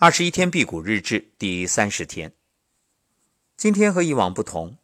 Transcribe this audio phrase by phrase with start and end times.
[0.00, 2.32] 二十一天辟谷日志第三十天，
[3.56, 4.78] 今天和以往不同，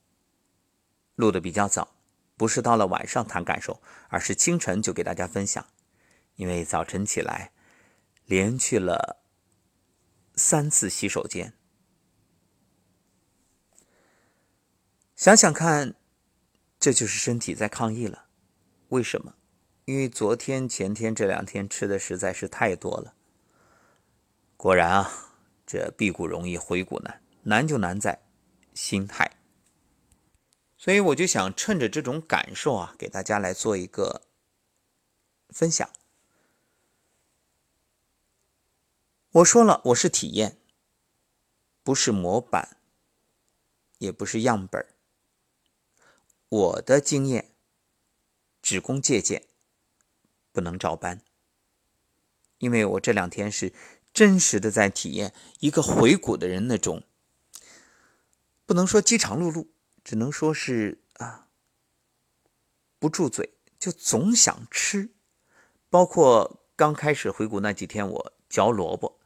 [1.15, 1.95] 录的比较早，
[2.37, 5.65] 不是到了晚上谈感受，而是清晨就给大家分享。
[6.35, 7.53] 因为早晨起来，
[8.25, 9.23] 连去了
[10.35, 11.53] 三次洗手间，
[15.15, 15.95] 想想看，
[16.81, 18.25] 这就是身体在抗议了。
[18.89, 19.37] 为什么？
[19.85, 23.15] 因为昨天、前天这两天吃的实在是太多了。
[24.57, 25.35] 果然啊，
[25.67, 28.23] 这辟谷容易，回谷难，难就难在
[28.73, 29.37] 心态。
[30.79, 34.23] 所以我就想趁着这种感受啊，给大家来做一个
[35.51, 35.91] 分享。
[39.33, 40.57] 我说了，我是体验，
[41.83, 42.79] 不是模板，
[43.99, 44.87] 也不是样本
[46.49, 47.51] 我的经验
[48.63, 49.45] 只供借鉴，
[50.53, 51.21] 不能照搬，
[52.59, 53.75] 因为我这两天是。
[54.15, 57.03] 真实的在体验一个回谷的人那种，
[58.65, 59.67] 不能说饥肠辘辘，
[60.05, 61.49] 只能说是啊，
[63.01, 65.11] 不住嘴，就总想吃。
[65.91, 69.21] 包括刚开始回谷那几天，我嚼萝卜，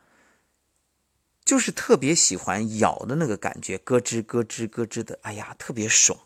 [1.45, 6.19] 就是特别喜欢咬的那个感觉，咯吱咯吱咯吱的，哎呀，特别爽。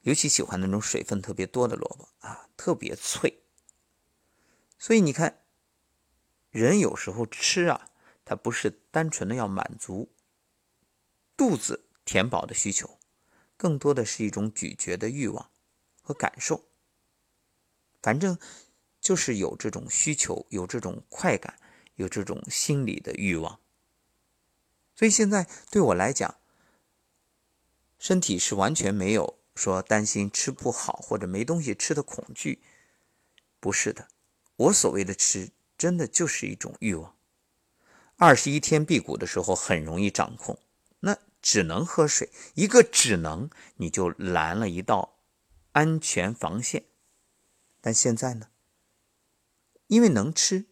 [0.00, 3.42] 尤其喜欢那种水分特别多的萝卜啊，特别脆。
[4.78, 5.39] 所以你看。
[6.50, 7.90] 人有时候吃啊，
[8.24, 10.10] 他不是单纯的要满足
[11.36, 12.98] 肚子填饱的需求，
[13.56, 15.50] 更多的是一种咀嚼的欲望
[16.02, 16.64] 和感受。
[18.02, 18.36] 反正
[19.00, 21.60] 就是有这种需求，有这种快感，
[21.94, 23.60] 有这种心理的欲望。
[24.96, 26.36] 所以现在对我来讲，
[27.98, 32.60] 身体是完全没有说担心吃不好或者没东西吃的恐惧，
[33.60, 34.08] 不是的。
[34.56, 35.52] 我所谓的吃。
[35.80, 37.16] 真的就是一种欲望。
[38.16, 40.58] 二十一天辟谷的时候很容易掌控，
[41.00, 45.16] 那只能喝水，一个只能你就拦了一道
[45.72, 46.84] 安全防线。
[47.80, 48.48] 但现在呢，
[49.86, 50.66] 因为能吃，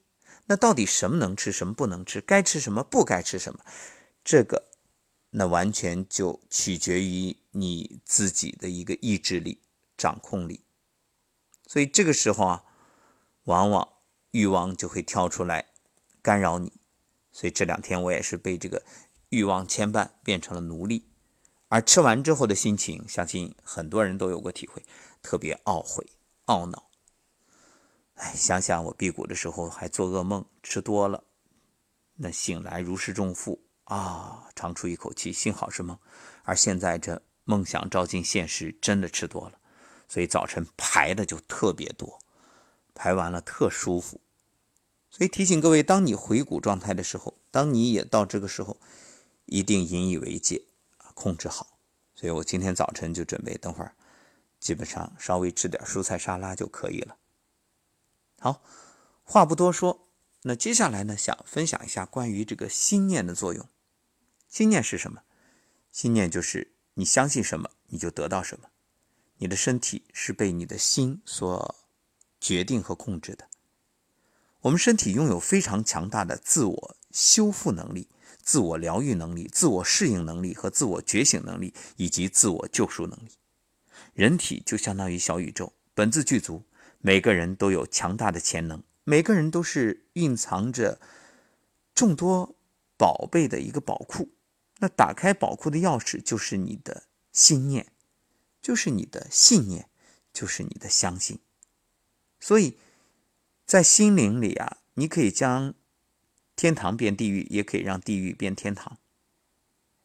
[0.45, 3.65] 那到底什么能吃，什么不能吃，该吃什么，不该吃什么，
[4.23, 4.69] 这个
[5.31, 9.63] 那完全就取决于你自己的一个意志力、
[9.97, 10.67] 掌控力。
[11.67, 12.65] 所以这个时候啊，
[13.45, 13.95] 往往。
[14.31, 15.67] 欲望就会跳出来
[16.23, 16.73] 干扰你，
[17.33, 18.83] 所以这两天我也是被这个
[19.31, 21.07] 欲望牵绊，变成了奴隶。
[21.69, 24.85] 而吃完之后的心情，相信很多人都有过体会，
[25.23, 26.07] 特别懊悔、
[26.47, 26.91] 懊恼。
[28.15, 31.25] 哎，想想我辟谷的时候还做噩梦，吃多了，
[32.15, 35.99] 那醒来如释重负啊，长出一口气，幸好是梦。
[36.43, 39.59] 而现在这梦想照进现实，真的吃多了，
[40.09, 42.19] 所以早晨排的就特别多。
[42.99, 44.21] 排完了特舒服，
[45.09, 48.77] 所以提醒各位，当你回谷状态的时候，当你也到这个时候，
[49.45, 50.65] 一定引以为戒
[50.97, 51.79] 啊，控制好。
[52.17, 53.95] 所以我今天早晨就准备等会儿，
[54.59, 57.17] 基本上稍微吃点蔬菜沙拉就可以了。
[58.41, 58.65] 好，
[59.23, 60.09] 话不多说，
[60.43, 63.69] 那接下来呢，想分享一下关于这个心念的作用。
[64.49, 65.23] 心念是什么？
[65.93, 68.71] 心念就是你相信什么，你就得到什么。
[69.37, 71.77] 你的身体是被你的心所。
[72.41, 73.49] 决定和控制的，
[74.61, 78.09] 我们身体拥有非常强大的自我修复能力、
[78.43, 83.31] 自我疗愈能力、自我适应能力和自我觉醒能力，以及自我救赎能力。
[84.15, 86.65] 人体就相当于小宇宙，本自具足，
[87.01, 91.01] 每个人都有强大的潜能，每个人都是蕴藏着
[91.95, 92.57] 众多
[92.97, 94.31] 宝贝的一个宝库。
[94.79, 97.93] 那打开宝库的钥匙就是你的心念，
[98.63, 99.89] 就是你的信念，
[100.33, 101.41] 就是你的相信。
[102.41, 102.79] 所以，
[103.67, 105.75] 在心灵里啊，你可以将
[106.55, 108.97] 天堂变地狱，也可以让地狱变天堂。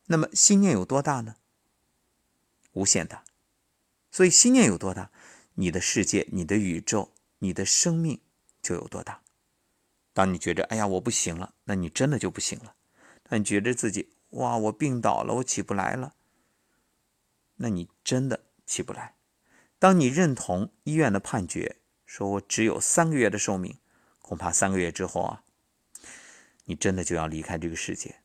[0.08, 1.36] 那么，心念有多大呢？
[2.74, 3.24] 无限大。
[4.12, 5.12] 所以，心念有多大，
[5.54, 8.20] 你的世界、你的宇宙、你的生命
[8.62, 9.22] 就有多大。
[10.12, 12.76] 当你觉着哎呀我不行了，那你真的就不行了。
[13.24, 16.16] 当你觉得自己哇我病倒了，我起不来了，
[17.58, 19.16] 那你真的起不来。
[19.78, 21.78] 当你认同医院的判决。
[22.14, 23.80] 说我只有三个月的寿命，
[24.22, 25.44] 恐怕三个月之后啊，
[26.66, 28.18] 你真的就要离开这个世界。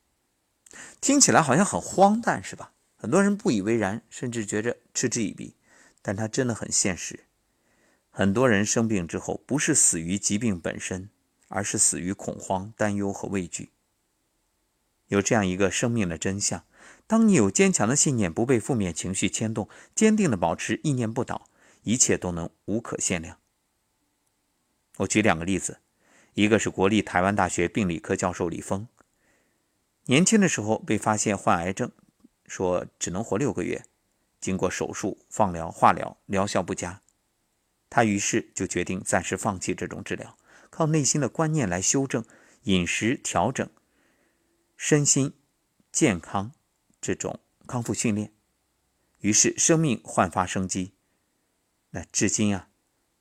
[1.01, 2.75] 听起来好像很荒诞，是吧？
[2.99, 5.57] 很多人不以为然，甚至觉着嗤之以鼻，
[6.03, 7.25] 但它真的很现实。
[8.11, 11.09] 很多人生病之后，不是死于疾病本身，
[11.49, 13.71] 而是死于恐慌、担忧和畏惧。
[15.07, 16.67] 有这样一个生命的真相：
[17.07, 21.49] 当你有坚强的信念，不被负面情绪牵动，坚定的保持意念不倒，
[21.85, 23.39] 一切都能无可限量。
[24.99, 25.81] 我举两个例子，
[26.35, 28.89] 一个是国立台湾大学病理科教授李峰，
[30.05, 31.93] 年轻的时候被发现患癌症，
[32.47, 33.85] 说只能活六个月，
[34.41, 37.03] 经过手术、放疗、化疗，疗效不佳，
[37.89, 40.37] 他于是就决定暂时放弃这种治疗，
[40.71, 42.25] 靠内心的观念来修正，
[42.65, 43.69] 饮食调整，
[44.77, 45.35] 身心
[45.93, 46.53] 健康
[47.01, 48.33] 这种康复训练，
[49.21, 50.95] 于是生命焕发生机。
[51.91, 52.69] 那至今啊，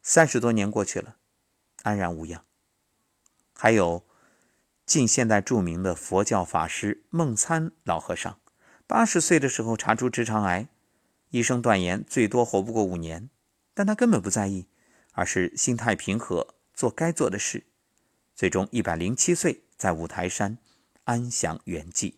[0.02, 1.17] 三十多年过去了，
[1.88, 2.44] 安然无恙。
[3.54, 4.06] 还有。
[4.88, 8.40] 近现代著名的佛教法师梦参老和尚，
[8.88, 10.70] 八十岁的时候查出直肠癌，
[11.32, 13.30] 医生断言最多活不过五年，
[13.74, 14.70] 但他根本不在意，
[15.12, 17.66] 而是心态平和，做该做的事，
[18.34, 20.58] 最终一百零七岁在五台山
[21.04, 22.14] 安享圆寂。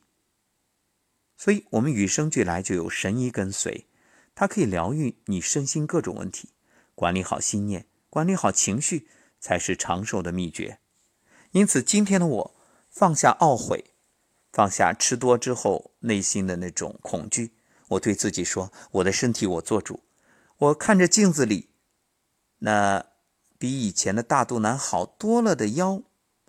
[1.35, 3.87] 所以，我们与生俱来就有神医跟随，
[4.35, 6.49] 它可以疗愈你身心各种问题。
[6.93, 9.07] 管理好心念，管理好情绪，
[9.39, 10.79] 才是长寿的秘诀。
[11.51, 12.55] 因此，今天的我。
[12.91, 13.93] 放下懊悔，
[14.51, 17.53] 放下吃多之后内心的那种恐惧。
[17.89, 20.01] 我对自己说：“我的身体我做主。”
[20.57, 21.69] 我看着镜子里
[22.57, 23.05] 那
[23.59, 26.01] 比以前的大肚腩好多了的腰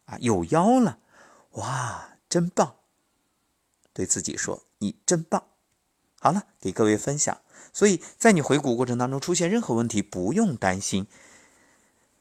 [0.07, 0.99] 啊，有腰了，
[1.53, 2.77] 哇，真棒！
[3.93, 5.45] 对自己说：“你真棒。”
[6.19, 7.39] 好了，给各位分享。
[7.73, 11.07] 所以在你回顾过程当中出现任何问题，不用担心，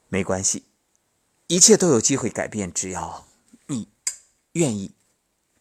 [0.09, 0.65] 没关系，
[1.47, 3.27] 一切都有机会改变，只要
[3.67, 3.87] 你。
[4.53, 4.95] 愿意，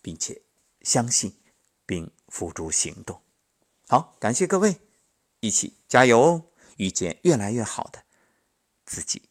[0.01, 0.41] 并且
[0.81, 1.37] 相信，
[1.85, 3.21] 并付诸行动。
[3.87, 4.81] 好，感谢各位，
[5.41, 6.45] 一起加油哦，
[6.79, 8.03] 遇见越来越好的
[8.87, 9.28] 自己。